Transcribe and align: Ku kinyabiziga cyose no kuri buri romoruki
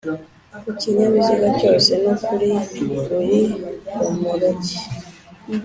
Ku 0.61 0.69
kinyabiziga 0.79 1.47
cyose 1.59 1.91
no 2.03 2.13
kuri 2.23 2.49
buri 2.91 3.37
romoruki 3.99 4.77